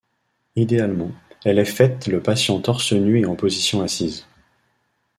Idéalement, 0.55 1.11
elle 1.45 1.59
est 1.59 1.63
faite 1.65 2.07
le 2.07 2.23
patient 2.23 2.59
torse 2.59 2.93
nu 2.93 3.19
et 3.19 3.25
en 3.27 3.35
position 3.35 3.83
assise. 3.83 4.25